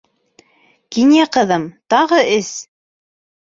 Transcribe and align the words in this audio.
Кинйә 0.97 1.25
ҡыҙым, 1.37 1.67
тағы 1.95 2.23
эс! 2.39 2.51